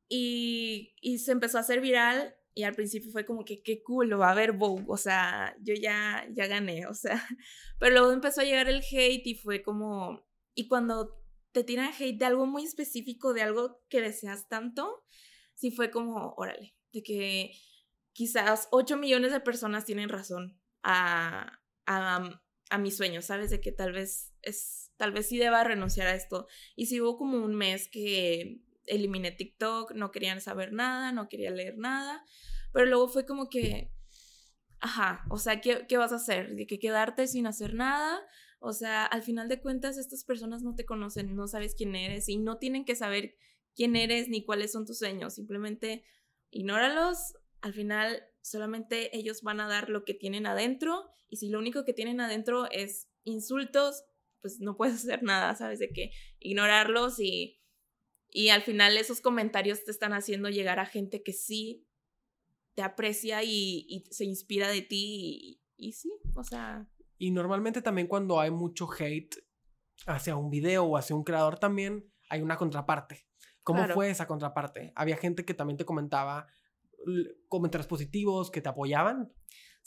[0.09, 4.29] y, se empezó a hacer viral y al principio fue como que qué cool, va
[4.29, 7.23] a haber Vogue, o sea, yo ya, ya gané, o sea,
[7.79, 12.17] pero luego empezó a llegar el hate y fue como, y cuando te tiran hate
[12.17, 15.05] de algo muy específico, de algo que deseas tanto,
[15.53, 17.51] sí fue como, órale, de que
[18.13, 23.51] quizás 8 millones de personas tienen razón a, a, a mi sueño, ¿sabes?
[23.51, 26.47] De que tal vez es, tal vez sí deba renunciar a esto.
[26.75, 31.51] Y sí hubo como un mes que eliminé TikTok, no querían saber nada, no quería
[31.51, 32.23] leer nada,
[32.73, 33.91] pero luego fue como que,
[34.79, 36.55] ajá, o sea, ¿qué, qué vas a hacer?
[36.55, 38.19] ¿De que quedarte sin hacer nada?
[38.59, 42.27] O sea, al final de cuentas estas personas no te conocen, no sabes quién eres
[42.27, 43.35] y no tienen que saber
[43.75, 46.03] quién eres ni cuáles son tus sueños, simplemente
[46.49, 51.59] ignóralos, al final solamente ellos van a dar lo que tienen adentro y si lo
[51.59, 54.03] único que tienen adentro es insultos,
[54.41, 55.79] pues no puedes hacer nada, ¿sabes?
[55.79, 57.59] De que ignorarlos y
[58.37, 61.87] y al final esos comentarios te están haciendo llegar a gente que sí
[62.75, 66.87] te aprecia y, se inspira de ti y, sí, o sea...
[67.17, 69.35] Y normalmente también cuando hay mucho hate
[70.05, 73.25] hacia un video o hacia un creador también hay una contraparte.
[73.63, 74.93] ¿Cómo fue esa contraparte?
[74.95, 76.45] ¿Había gente que también te comentaba
[77.47, 79.33] comentarios positivos, que te apoyaban?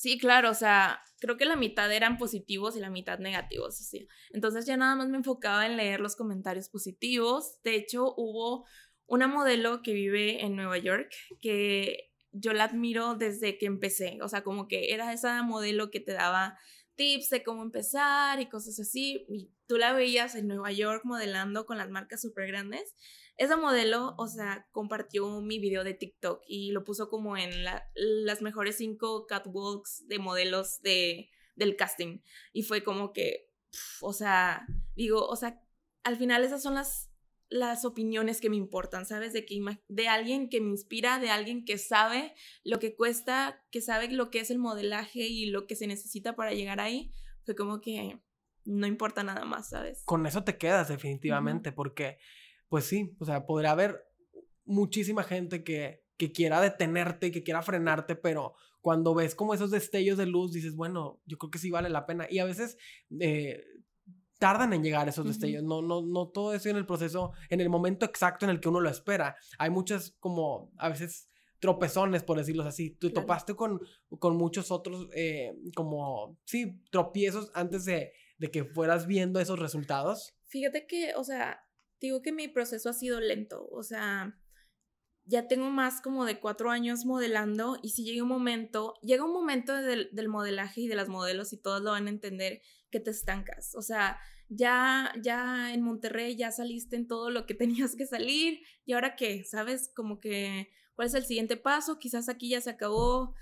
[0.01, 4.09] Sí, claro, o sea, creo que la mitad eran positivos y la mitad negativos, sí.
[4.31, 7.61] Entonces ya nada más me enfocaba en leer los comentarios positivos.
[7.65, 8.65] De hecho, hubo
[9.05, 14.29] una modelo que vive en Nueva York que yo la admiro desde que empecé, o
[14.31, 16.59] sea, como que era esa modelo que te daba
[16.95, 21.67] tips de cómo empezar y cosas así, y tú la veías en Nueva York modelando
[21.67, 22.95] con las marcas súper grandes.
[23.41, 28.43] Esa modelo, o sea, compartió mi video de TikTok y lo puso como en las
[28.43, 32.21] mejores cinco catwalks de modelos de, del casting.
[32.53, 33.51] Y fue como que,
[34.03, 35.59] o sea, digo, o sea,
[36.05, 37.11] al final esas son las
[37.49, 39.33] las opiniones que me importan, ¿sabes?
[39.33, 43.81] De, que, de alguien que me inspira, de alguien que sabe lo que cuesta, que
[43.81, 47.11] sabe lo que es el modelaje y lo que se necesita para llegar ahí,
[47.45, 48.21] fue como que
[48.65, 50.03] no importa nada más, ¿sabes?
[50.05, 52.19] Con eso te quedas definitivamente, porque,
[52.71, 54.07] pues sí, o sea, podría haber
[54.65, 60.17] muchísima gente que, que quiera detenerte, que quiera frenarte, pero cuando ves como esos destellos
[60.17, 62.27] de luz, dices, bueno, yo creo que sí vale la pena.
[62.31, 62.79] Y a veces
[63.19, 63.63] eh,
[64.39, 65.65] tardan en llegar esos destellos.
[65.65, 68.69] No, no, no todo eso en el proceso, en el momento exacto en el que
[68.69, 69.37] uno lo espera.
[69.59, 71.29] Hay muchas como a veces
[71.59, 72.91] tropezones, por decirlo así.
[72.91, 73.81] Tú topaste con,
[74.21, 80.37] con muchos otros eh, como, sí, tropiezos antes de, de que fueras viendo esos resultados.
[80.47, 81.61] Fíjate que, o sea,
[82.01, 83.69] digo que mi proceso ha sido lento.
[83.71, 84.39] O sea,
[85.25, 89.33] ya tengo más como de cuatro años modelando y si llega un momento, llega un
[89.33, 93.01] momento del, del modelaje y de las modelos y todos lo van a entender que
[93.01, 93.75] te estancas.
[93.75, 98.61] O sea, ya, ya en Monterrey ya saliste en todo lo que tenías que salir
[98.85, 99.91] y ahora qué, ¿sabes?
[99.95, 101.99] Como que, ¿cuál es el siguiente paso?
[101.99, 103.35] Quizás aquí ya se acabó.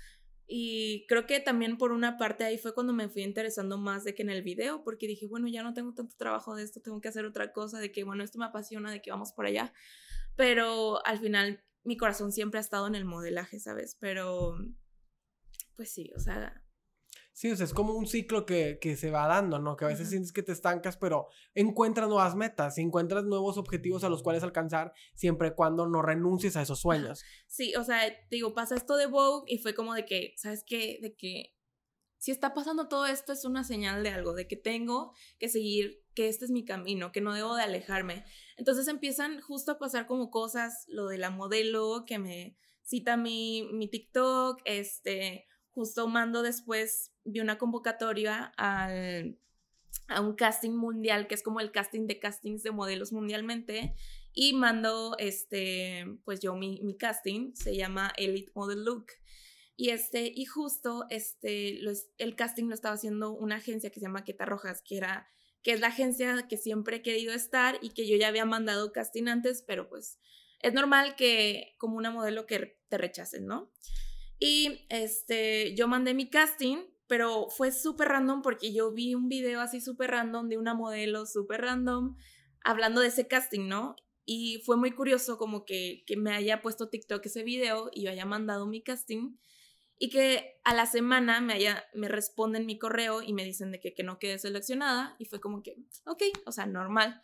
[0.51, 4.15] Y creo que también por una parte ahí fue cuando me fui interesando más de
[4.15, 6.99] que en el video, porque dije, bueno, ya no tengo tanto trabajo de esto, tengo
[7.01, 9.71] que hacer otra cosa, de que, bueno, esto me apasiona, de que vamos por allá.
[10.35, 13.95] Pero al final mi corazón siempre ha estado en el modelaje, ¿sabes?
[13.99, 14.57] Pero,
[15.75, 16.63] pues sí, o sea,
[17.39, 19.77] Sí, o sea, es como un ciclo que, que se va dando, ¿no?
[19.77, 24.09] Que a veces sientes que te estancas, pero encuentras nuevas metas, encuentras nuevos objetivos a
[24.09, 27.23] los cuales alcanzar, siempre y cuando no renuncies a esos sueños.
[27.47, 30.99] Sí, o sea, digo, pasa esto de Vogue y fue como de que, ¿sabes qué?
[31.01, 31.55] De que
[32.17, 36.03] si está pasando todo esto es una señal de algo, de que tengo que seguir,
[36.15, 38.25] que este es mi camino, que no debo de alejarme.
[38.57, 43.69] Entonces empiezan justo a pasar como cosas, lo de la modelo que me cita mi,
[43.71, 49.39] mi TikTok, este, justo mando después, vi una convocatoria al,
[50.07, 53.93] a un casting mundial, que es como el casting de castings de modelos mundialmente,
[54.33, 59.07] y mando, este, pues yo mi, casting, se llama Elite Model Look.
[59.75, 61.79] Y, este, y justo este,
[62.17, 65.29] el casting lo estaba haciendo una agencia que se llama Queta Rojas, que, era,
[65.63, 68.91] que es la agencia que siempre he querido estar y que yo ya había mandado
[68.91, 70.19] casting antes, pero pues
[70.61, 73.71] es normal que como una modelo que te rechacen, ¿no?
[74.39, 79.61] Y este, yo mandé mi casting, pero fue súper random porque yo vi un video
[79.61, 82.15] así súper random de una modelo súper random
[82.63, 83.95] hablando de ese casting, ¿no?
[84.25, 88.11] Y fue muy curioso como que, que me haya puesto TikTok ese video y yo
[88.11, 89.37] haya mandado mi casting
[89.97, 93.79] y que a la semana me, haya, me responden mi correo y me dicen de
[93.79, 95.75] que, que no quedé seleccionada y fue como que,
[96.05, 97.21] ok, o sea, normal.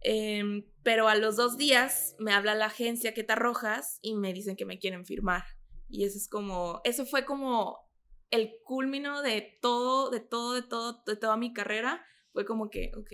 [0.00, 4.56] Em, pero a los dos días me habla la agencia Queta Rojas y me dicen
[4.56, 5.44] que me quieren firmar.
[5.88, 7.78] Y eso es como, eso fue como
[8.30, 12.04] el culmino de todo, de todo, de todo, de toda mi carrera.
[12.32, 13.10] Fue como que, ok,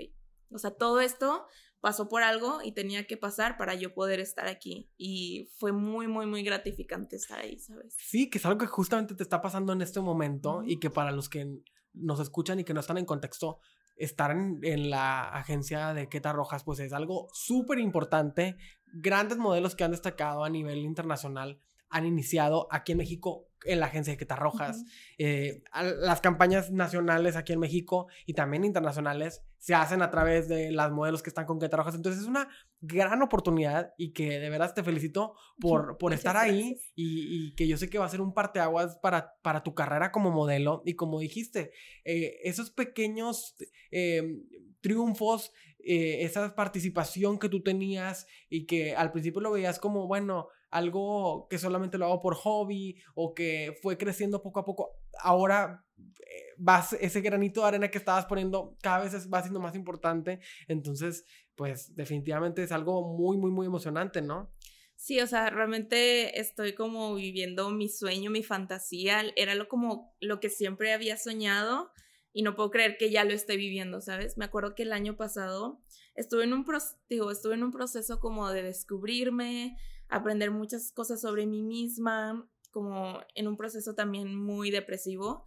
[0.51, 1.47] o sea, todo esto
[1.81, 4.91] pasó por algo y tenía que pasar para yo poder estar aquí.
[4.97, 7.95] Y fue muy, muy, muy gratificante estar ahí, ¿sabes?
[7.99, 11.11] Sí, que es algo que justamente te está pasando en este momento y que para
[11.11, 11.59] los que
[11.93, 13.59] nos escuchan y que no están en contexto,
[13.97, 18.57] estar en, en la agencia de Queta Rojas, pues es algo súper importante.
[18.95, 21.61] Grandes modelos que han destacado a nivel internacional
[21.93, 24.85] han iniciado aquí en México en la agencia de Queta Rojas.
[25.19, 30.73] Eh, las campañas nacionales aquí en México y también internacionales se hacen a través de
[30.73, 31.95] las modelos que están con Queta Rojas.
[31.95, 32.49] Entonces es una
[32.81, 37.77] gran oportunidad y que de veras te felicito por, por estar ahí y, que yo
[37.77, 40.83] sé que va a ser un parteaguas para, para tu carrera como modelo.
[40.85, 41.73] Y como dijiste,
[42.05, 43.55] eh, esos pequeños
[43.91, 44.43] em,
[44.81, 50.49] triunfos, eh, esa participación que tú tenías y que al principio lo veías como, bueno,
[50.73, 55.85] algo que solamente lo hago por hobby o que fue creciendo poco a poco, ahora
[55.99, 60.41] eh, vas, ese granito de arena que estabas poniendo cada vez va siendo más importante.
[60.67, 64.51] Entonces, pues definitivamente es algo muy, muy, muy emocionante, ¿no?
[64.97, 70.41] Sí, o sea, realmente estoy como viviendo mi sueño, mi fantasía, era lo como lo
[70.41, 71.91] que siempre había soñado
[72.33, 74.39] y no puedo creer que ya lo esté viviendo, ¿sabes?
[74.39, 75.83] Me acuerdo que el año pasado
[76.15, 76.67] estuve en un,
[77.09, 79.77] digo, estuve en un proceso como de descubrirme,
[80.09, 85.47] aprender muchas cosas sobre mí misma, como en un proceso también muy depresivo.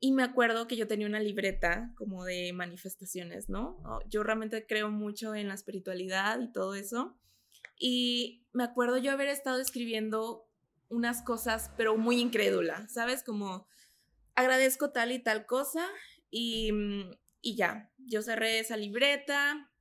[0.00, 3.78] Y me acuerdo que yo tenía una libreta como de manifestaciones, ¿no?
[4.08, 7.16] Yo realmente creo mucho en la espiritualidad y todo eso.
[7.78, 10.48] Y me acuerdo yo haber estado escribiendo
[10.88, 13.22] unas cosas, pero muy incrédula, ¿sabes?
[13.22, 13.68] Como
[14.34, 15.88] agradezco tal y tal cosa
[16.30, 19.71] y, mm, y ya, yo cerré esa libreta,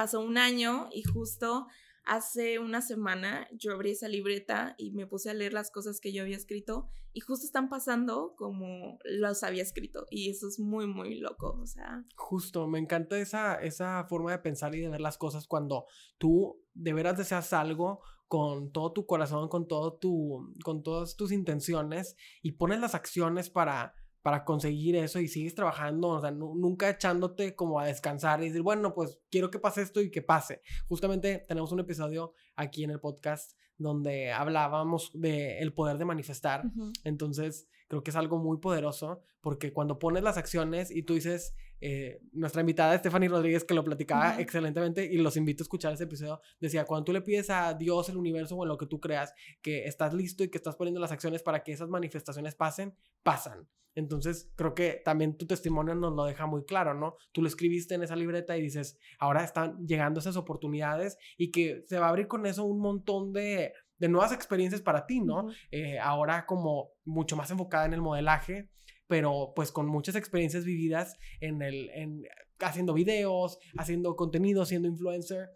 [0.00, 1.66] pasó un año y justo
[2.06, 6.10] hace una semana yo abrí esa libreta y me puse a leer las cosas que
[6.10, 10.86] yo había escrito y justo están pasando como los había escrito y eso es muy
[10.86, 12.02] muy loco, o sea.
[12.16, 15.84] Justo, me encanta esa, esa forma de pensar y de ver las cosas cuando
[16.16, 21.30] tú de veras deseas algo con todo tu corazón, con todo tu con todas tus
[21.30, 26.90] intenciones y pones las acciones para para conseguir eso y sigues trabajando, o sea, nunca
[26.90, 30.62] echándote como a descansar y decir, bueno, pues quiero que pase esto y que pase.
[30.88, 36.64] Justamente tenemos un episodio aquí en el podcast donde hablábamos de el poder de manifestar.
[37.02, 41.54] Entonces, creo que es algo muy poderoso porque cuando pones las acciones y tú dices,
[41.80, 46.04] eh, nuestra invitada Stephanie Rodríguez, que lo platicaba excelentemente y los invito a escuchar ese
[46.04, 49.00] episodio, decía, cuando tú le pides a Dios, el universo o en lo que tú
[49.00, 52.94] creas, que estás listo y que estás poniendo las acciones para que esas manifestaciones pasen,
[53.22, 53.68] pasan.
[53.94, 57.16] Entonces, creo que también tu testimonio nos lo deja muy claro, ¿no?
[57.32, 61.82] Tú lo escribiste en esa libreta y dices, ahora están llegando esas oportunidades y que
[61.86, 65.48] se va a abrir con eso un montón de, de nuevas experiencias para ti, ¿no?
[65.70, 68.70] Eh, ahora como mucho más enfocada en el modelaje,
[69.10, 72.22] pero pues con muchas experiencias vividas en el, en,
[72.60, 75.50] haciendo videos, haciendo contenido, siendo influencer.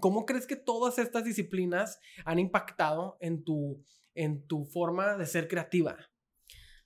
[0.00, 5.48] ¿Cómo crees que todas estas disciplinas han impactado en tu, en tu forma de ser
[5.48, 5.98] creativa?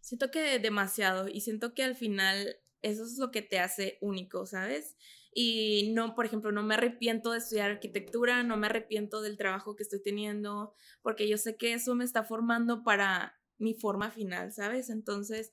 [0.00, 4.46] Siento que demasiado y siento que al final eso es lo que te hace único,
[4.46, 4.96] ¿sabes?
[5.34, 9.76] Y no, por ejemplo, no me arrepiento de estudiar arquitectura, no me arrepiento del trabajo
[9.76, 14.50] que estoy teniendo, porque yo sé que eso me está formando para mi forma final,
[14.50, 14.88] ¿sabes?
[14.88, 15.52] Entonces,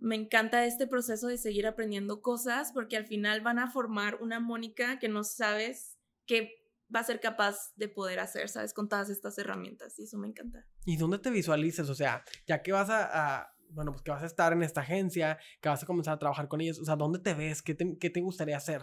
[0.00, 4.40] me encanta este proceso de seguir aprendiendo cosas, porque al final van a formar una
[4.40, 6.56] Mónica que no sabes qué
[6.94, 8.74] va a ser capaz de poder hacer, ¿sabes?
[8.74, 10.66] Con todas estas herramientas, y eso me encanta.
[10.84, 11.88] ¿Y dónde te visualizas?
[11.88, 15.38] O sea, ya que vas a bueno, pues que vas a estar en esta agencia,
[15.60, 17.62] que vas a comenzar a trabajar con ellos, o sea, ¿dónde te ves?
[17.62, 18.82] ¿Qué te, qué te gustaría hacer?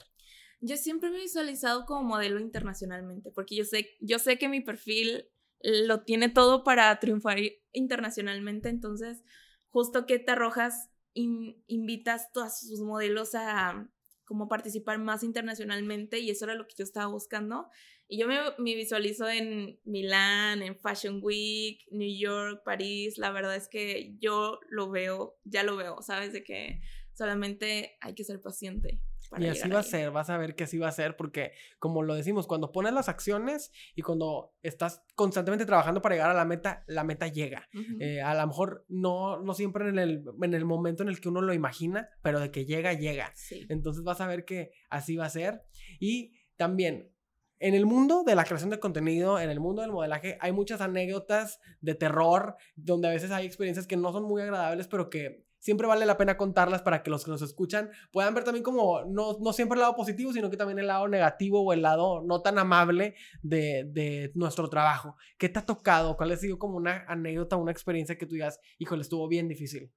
[0.60, 4.62] Yo siempre me he visualizado como modelo internacionalmente, porque yo sé, yo sé que mi
[4.62, 5.30] perfil
[5.62, 7.38] lo tiene todo para triunfar
[7.74, 9.24] internacionalmente, entonces
[9.70, 13.90] justo que te arrojas, invitas todos sus modelos a
[14.26, 17.70] como participar más internacionalmente y eso era lo que yo estaba buscando.
[18.10, 23.18] Y yo me, me, visualizo en Milán, en Fashion Week, New York, París.
[23.18, 26.34] La verdad es que yo lo veo, ya lo veo, ¿sabes?
[26.34, 26.82] De que
[27.14, 29.02] solamente hay que ser paciente.
[29.38, 32.04] Y así va a ser, vas a ver que así va a ser, porque como
[32.04, 36.46] lo decimos, cuando pones las acciones y cuando estás constantemente trabajando para llegar a la
[36.46, 37.68] meta, la meta llega.
[38.00, 41.30] Eh, a lo mejor no, no siempre en el, en el momento en el que
[41.30, 43.34] uno lo imagina, pero de que llega, llega.
[43.70, 45.64] Entonces vas a ver que así va a ser.
[46.00, 47.12] Y también
[47.60, 50.80] en el mundo de la creación de contenido, en el mundo del modelaje, hay muchas
[50.82, 55.47] anécdotas de terror, donde a veces hay experiencias que no son muy agradables, pero que
[55.60, 59.06] siempre vale la pena contarlas para que los que nos escuchan puedan ver también como
[59.06, 62.22] no, no siempre el lado positivo, sino que también el lado negativo o el lado
[62.24, 65.16] no tan amable de, de nuestro trabajo.
[65.38, 66.18] ¿Qué te ha tocado?
[66.18, 69.92] ¿Cuál ha sido como una anécdota, una experiencia que tú digas, híjole, estuvo bien difícil?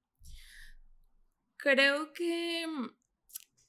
[1.57, 2.65] Creo que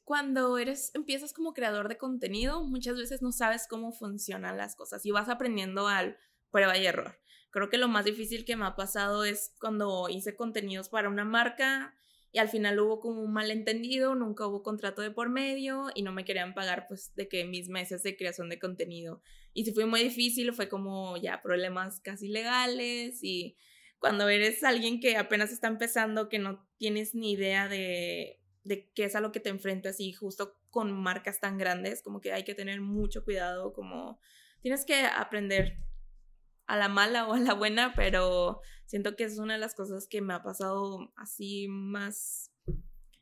[0.05, 5.05] cuando eres, empiezas como creador de contenido, muchas veces no sabes cómo funcionan las cosas
[5.07, 6.18] y vas aprendiendo al
[6.50, 7.18] prueba y error.
[7.52, 11.24] Creo que lo más difícil que me ha pasado es cuando hice contenidos para una
[11.24, 11.94] marca
[12.32, 16.12] y al final hubo como un malentendido, nunca hubo contrato de por medio y no
[16.12, 19.22] me querían pagar pues de que mis meses de creación de contenido.
[19.54, 23.56] Y si fue muy difícil, fue como ya problemas casi legales y
[24.00, 29.04] cuando eres alguien que apenas está empezando, que no tienes ni idea de de qué
[29.04, 32.44] es a lo que te enfrentas y justo con marcas tan grandes, como que hay
[32.44, 34.20] que tener mucho cuidado, como
[34.60, 35.78] tienes que aprender
[36.66, 40.07] a la mala o a la buena, pero siento que es una de las cosas
[40.09, 42.51] que me ha pasado así más...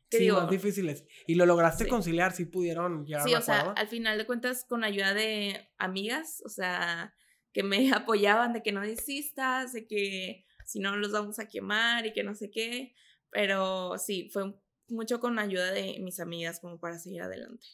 [0.09, 1.05] Sí, más difíciles.
[1.25, 2.33] ¿Y lo lograste conciliar?
[2.33, 6.49] ¿Si pudieron llegar Sí, o sea, al final de cuentas con ayuda de amigas, o
[6.49, 7.13] sea,
[7.53, 12.05] que me apoyaban de que no desistas, de que si no los vamos a quemar
[12.05, 12.93] y que no sé qué,
[13.29, 14.53] pero sí, fue
[14.89, 17.67] mucho con ayuda de mis amigas como para seguir adelante.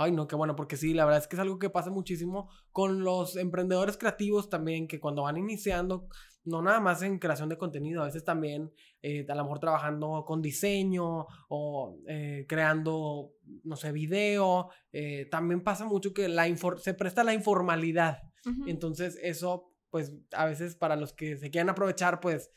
[0.00, 2.48] Ay, no, qué bueno, porque sí, la verdad es que es algo que pasa muchísimo
[2.70, 6.08] con los emprendedores creativos también, que cuando van iniciando,
[6.44, 8.72] no nada más en creación de contenido, a veces también
[9.02, 13.32] eh, a lo mejor trabajando con diseño o eh, creando,
[13.64, 14.70] no sé, video.
[14.92, 16.46] Eh, también pasa mucho que la
[16.78, 18.22] se presta la informalidad.
[18.66, 22.50] Entonces eso, pues a veces para los que se quieren aprovechar, pues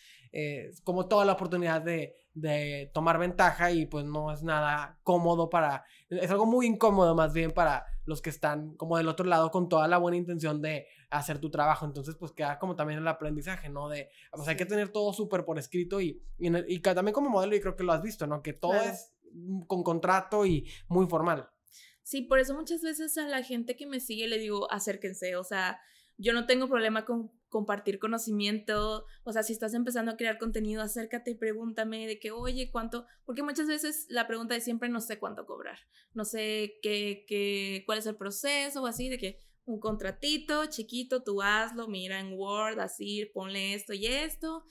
[0.84, 5.84] como toda la oportunidad de, de tomar ventaja y pues no es nada cómodo para,
[6.10, 9.70] es algo muy incómodo más bien para los que están como del otro lado con
[9.70, 11.86] toda la buena intención de hacer tu trabajo.
[11.86, 13.90] Entonces, pues queda como también el aprendizaje, ¿no?
[13.90, 17.62] De, pues hay que tener todo súper por escrito y, y, también como modelo, y
[17.62, 18.42] creo que lo has visto, ¿no?
[18.42, 19.14] Que todo es
[19.68, 21.50] con contrato y muy formal.
[22.04, 25.44] Sí, por eso muchas veces a la gente que me sigue le digo, acérquense, o
[25.44, 25.80] sea,
[26.18, 30.82] yo no tengo problema con compartir conocimiento, o sea, si estás empezando a crear contenido,
[30.82, 33.06] acércate y pregúntame de que, oye, ¿cuánto?
[33.26, 35.78] Porque muchas veces la pregunta es siempre no sé cuánto cobrar,
[36.14, 41.24] no sé qué, qué, cuál es el proceso o así, de que un contratito chiquito,
[41.24, 44.64] tú hazlo, mira en Word, así, ponle esto y esto,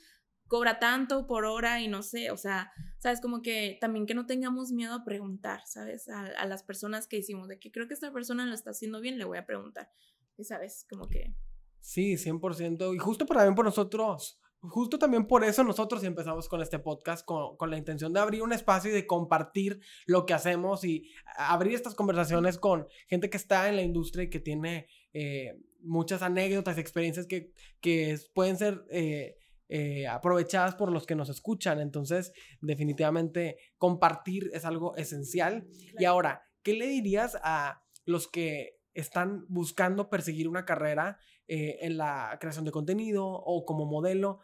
[0.47, 4.25] cobra tanto por hora y no sé, o sea, sabes, como que también que no
[4.25, 6.09] tengamos miedo a preguntar, ¿sabes?
[6.09, 9.01] A, a las personas que hicimos, de que creo que esta persona lo está haciendo
[9.01, 9.91] bien, le voy a preguntar.
[10.35, 11.35] Y sabes, como que...
[11.81, 12.95] Sí, 100%.
[12.95, 17.57] Y justo también por nosotros, justo también por eso nosotros empezamos con este podcast, con,
[17.57, 21.73] con, la intención de abrir un espacio y de compartir lo que hacemos y abrir
[21.73, 26.77] estas conversaciones con gente que está en la industria y que tiene eh, muchas anécdotas,
[26.77, 27.51] experiencias que,
[27.81, 28.85] que pueden ser...
[28.89, 29.37] Eh,
[29.73, 31.79] eh, aprovechadas por los que nos escuchan.
[31.79, 35.65] Entonces, definitivamente compartir es algo esencial.
[35.97, 41.17] Y ahora, ¿qué le dirías a los que están buscando perseguir una carrera
[41.47, 44.39] eh, en la creación de contenido o como modelo,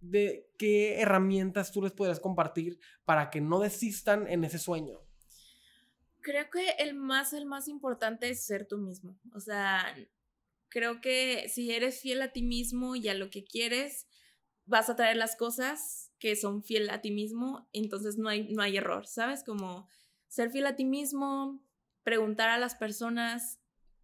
[0.00, 5.00] de qué herramientas tú les podrías compartir para que no desistan en ese sueño.
[6.22, 9.18] Creo que el más, el más importante es ser tú mismo.
[9.34, 9.94] O sea,
[10.68, 14.06] creo que si eres fiel a ti mismo y a lo que quieres,
[14.66, 18.62] vas a traer las cosas que son fiel a ti mismo, entonces no hay, no
[18.62, 19.42] hay error, ¿sabes?
[19.42, 19.88] Como
[20.28, 21.62] ser fiel a ti mismo,
[22.02, 23.59] preguntar a las personas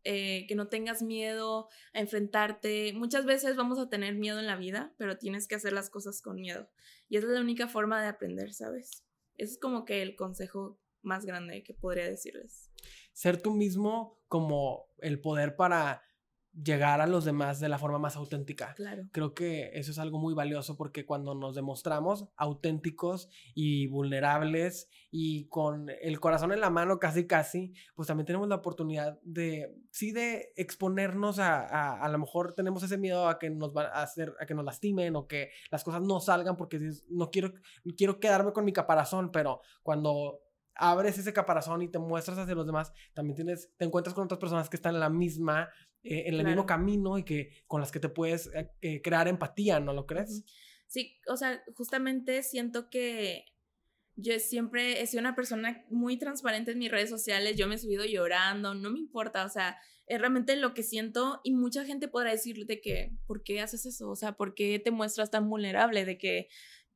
[0.09, 2.93] eh, que no tengas miedo a enfrentarte.
[2.93, 6.23] Muchas veces vamos a tener miedo en la vida, pero tienes que hacer las cosas
[6.23, 6.71] con miedo.
[7.09, 9.05] Y esa es la única forma de aprender, ¿sabes?
[9.35, 12.71] Ese es como que el consejo más grande que podría decirles.
[13.15, 16.05] Ser tú mismo como el poder para
[16.63, 18.75] llegar a los demás de la forma más auténtica.
[18.75, 19.05] Claro.
[19.13, 25.49] Creo que eso es algo muy valioso porque cuando nos demostramos auténticos y vulnerables y
[25.49, 30.13] con el corazón en la mano casi casi, pues también tenemos la oportunidad de, sí,
[30.13, 34.03] de exponernos a, a, a lo mejor tenemos ese miedo a que nos va a
[34.03, 36.81] hacer, a que nos lastimen o que las cosas no salgan porque
[37.11, 37.53] no quiero,
[37.97, 40.41] quiero quedarme con mi caparazón, pero cuando
[40.77, 44.39] abres ese caparazón y te muestras hacia los demás, también tienes, te encuentras con otras
[44.39, 45.69] personas que están en la misma
[46.03, 49.29] eh, en el mismo camino y que con las que te puedes eh, eh, crear
[49.29, 50.45] empatía, ¿no lo crees?
[50.87, 53.45] Sí, o sea, justamente siento que
[54.15, 57.79] yo siempre he sido una persona muy transparente en mis redes sociales, yo me he
[57.79, 62.09] subido llorando, no me importa, o sea, es realmente lo que siento y mucha gente
[62.09, 64.09] podrá decirte que, ¿por qué haces eso?
[64.09, 66.49] O sea, ¿por qué te muestras tan vulnerable de que,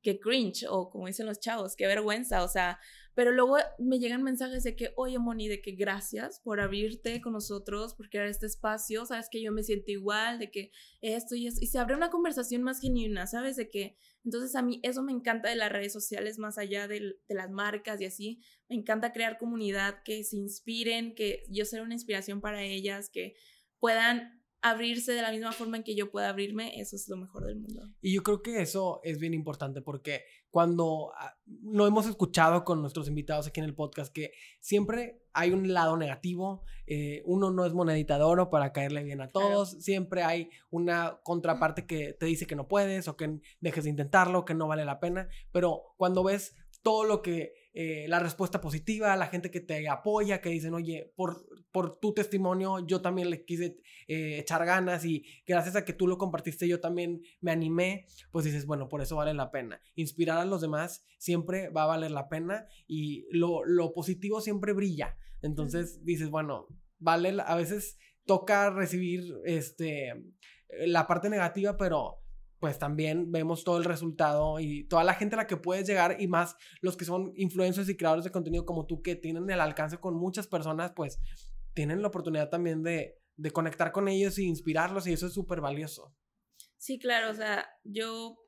[0.03, 2.43] que cringe o como dicen los chavos, qué vergüenza?
[2.45, 2.79] O sea,
[3.15, 7.33] pero luego me llegan mensajes de que, oye, Moni, de que gracias por abrirte con
[7.33, 11.47] nosotros, por crear este espacio, sabes que yo me siento igual, de que esto y
[11.47, 13.57] esto, y se abre una conversación más genuina, ¿sabes?
[13.57, 17.17] De que, entonces a mí eso me encanta de las redes sociales, más allá de,
[17.29, 21.83] de las marcas y así, me encanta crear comunidad, que se inspiren, que yo sea
[21.83, 23.35] una inspiración para ellas, que
[23.79, 27.47] puedan abrirse de la misma forma en que yo pueda abrirme, eso es lo mejor
[27.47, 27.89] del mundo.
[28.01, 32.81] Y yo creo que eso es bien importante porque cuando ah, lo hemos escuchado con
[32.83, 37.65] nuestros invitados aquí en el podcast, que siempre hay un lado negativo, eh, uno no
[37.65, 42.27] es monedita de oro para caerle bien a todos, siempre hay una contraparte que te
[42.27, 45.95] dice que no puedes o que dejes de intentarlo, que no vale la pena, pero
[45.97, 50.49] cuando ves todo lo que eh, la respuesta positiva, la gente que te apoya, que
[50.49, 55.77] dicen, oye, por, por tu testimonio yo también le quise eh, echar ganas y gracias
[55.77, 59.35] a que tú lo compartiste yo también me animé, pues dices, bueno, por eso vale
[59.35, 59.81] la pena.
[59.95, 64.73] Inspirar a los demás siempre va a valer la pena y lo, lo positivo siempre
[64.73, 65.17] brilla.
[65.43, 66.67] Entonces dices, bueno,
[66.99, 70.13] vale, a veces toca recibir este,
[70.87, 72.19] la parte negativa, pero
[72.61, 76.21] pues también vemos todo el resultado y toda la gente a la que puedes llegar
[76.21, 79.61] y más los que son influencers y creadores de contenido como tú que tienen el
[79.61, 81.19] alcance con muchas personas, pues
[81.73, 85.63] tienen la oportunidad también de, de conectar con ellos y inspirarlos y eso es súper
[85.63, 86.15] valioso.
[86.77, 88.39] Sí, claro, o sea, yo,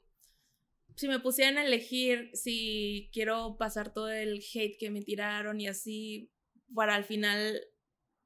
[0.95, 5.69] si me pusieran a elegir si quiero pasar todo el hate que me tiraron y
[5.69, 6.31] así,
[6.75, 7.61] para al final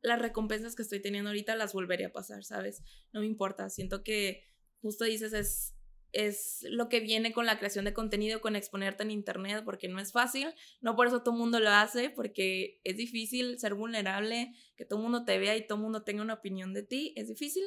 [0.02, 2.82] las recompensas que estoy teniendo ahorita las volvería a pasar, ¿sabes?
[3.12, 4.44] No me importa, siento que
[4.80, 5.75] justo dices, es
[6.16, 10.00] es lo que viene con la creación de contenido, con exponerte en internet, porque no
[10.00, 10.48] es fácil,
[10.80, 14.98] no por eso todo el mundo lo hace, porque es difícil ser vulnerable, que todo
[14.98, 17.64] el mundo te vea y todo el mundo tenga una opinión de ti, es difícil,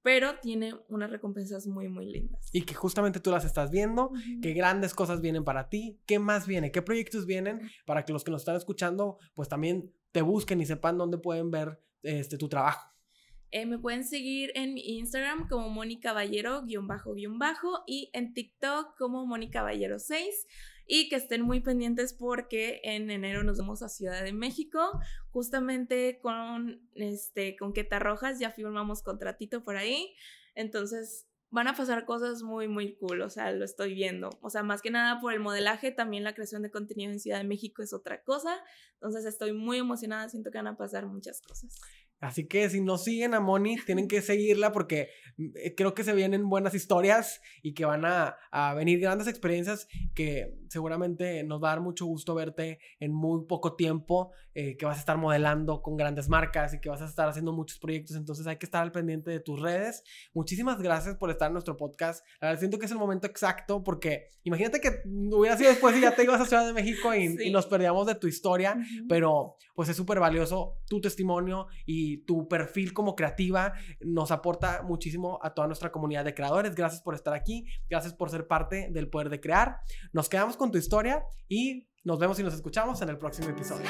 [0.00, 2.48] pero tiene unas recompensas muy, muy lindas.
[2.52, 6.46] Y que justamente tú las estás viendo, qué grandes cosas vienen para ti, qué más
[6.46, 10.62] viene, qué proyectos vienen para que los que nos están escuchando, pues también te busquen
[10.62, 12.89] y sepan dónde pueden ver este, tu trabajo.
[13.52, 18.32] Eh, me pueden seguir en Instagram como Mónica Caballero, guion bajo, guion bajo, y en
[18.32, 20.46] TikTok como Mónica Caballero 6.
[20.92, 24.80] Y que estén muy pendientes porque en enero nos vamos a Ciudad de México,
[25.30, 30.12] justamente con, este, con Queta Rojas, ya firmamos contratito por ahí.
[30.56, 34.30] Entonces, van a pasar cosas muy, muy cool, o sea, lo estoy viendo.
[34.40, 37.38] O sea, más que nada por el modelaje, también la creación de contenido en Ciudad
[37.38, 38.56] de México es otra cosa.
[38.94, 41.80] Entonces, estoy muy emocionada, siento que van a pasar muchas cosas.
[42.20, 45.08] Así que si no siguen a Moni, tienen que seguirla porque
[45.38, 48.36] eh, creo que se vienen buenas historias y que van a,
[48.74, 53.74] venir grandes experiencias que seguramente nos va a dar mucho gusto verte en muy poco
[53.74, 57.28] tiempo, eh, que vas a estar modelando con grandes marcas y que vas a estar
[57.28, 58.16] haciendo muchos proyectos.
[58.16, 60.04] Entonces hay que estar al pendiente de tus redes.
[60.32, 62.24] Muchísimas gracias por estar en nuestro podcast.
[62.40, 66.14] La siento que es el momento exacto porque imagínate que hubiera sido después y ya
[66.14, 68.76] te ibas a Ciudad de México y, nos perdíamos de tu historia,
[69.08, 75.40] pero pues es súper valioso tu testimonio y tu perfil como creativa nos aporta muchísimo
[75.42, 76.74] a toda nuestra comunidad de creadores.
[76.76, 79.78] Gracias por estar aquí, gracias por ser parte del poder de crear.
[80.12, 83.86] Nos quedamos con tu historia y nos vemos y nos escuchamos en el próximo episodio.